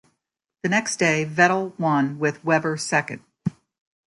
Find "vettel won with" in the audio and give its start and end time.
1.27-2.43